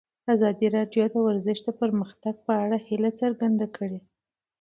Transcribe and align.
ازادي 0.33 0.67
راډیو 0.77 1.05
د 1.13 1.15
ورزش 1.27 1.57
د 1.63 1.69
پرمختګ 1.81 2.35
په 2.45 2.53
اړه 2.63 2.77
هیله 2.87 3.11
څرګنده 3.21 3.67
کړې. 3.75 3.99